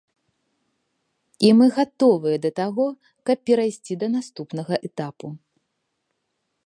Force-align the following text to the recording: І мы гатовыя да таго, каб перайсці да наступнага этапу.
І 1.49 1.51
мы 1.57 1.65
гатовыя 1.77 2.37
да 2.45 2.51
таго, 2.61 2.87
каб 3.31 3.37
перайсці 3.51 3.93
да 4.05 4.13
наступнага 4.17 4.73
этапу. 4.91 5.27